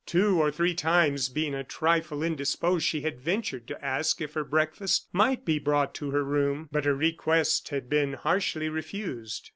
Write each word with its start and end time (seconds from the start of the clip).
Two 0.07 0.41
or 0.41 0.49
three 0.51 0.73
times, 0.73 1.29
being 1.29 1.53
a 1.53 1.63
trifle 1.63 2.23
indisposed, 2.23 2.83
she 2.87 3.01
had 3.01 3.21
ventured 3.21 3.67
to 3.67 3.85
ask 3.85 4.19
if 4.19 4.33
her 4.33 4.43
breakfast 4.43 5.07
might 5.13 5.45
be 5.45 5.59
brought 5.59 5.93
to 5.93 6.09
her 6.09 6.23
room, 6.23 6.67
but 6.71 6.85
her 6.85 6.95
request 6.95 7.69
had 7.69 7.87
been 7.87 8.13
harshly 8.13 8.67
refused. 8.67 9.49